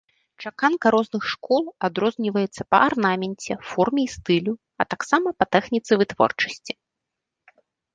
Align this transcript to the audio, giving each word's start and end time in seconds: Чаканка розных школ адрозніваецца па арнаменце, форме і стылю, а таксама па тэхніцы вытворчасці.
Чаканка 0.43 0.85
розных 0.95 1.23
школ 1.33 1.63
адрозніваецца 1.89 2.61
па 2.71 2.77
арнаменце, 2.89 3.59
форме 3.75 4.01
і 4.09 4.11
стылю, 4.17 4.53
а 4.83 4.91
таксама 4.93 5.27
па 5.41 5.45
тэхніцы 5.57 5.91
вытворчасці. 6.05 6.73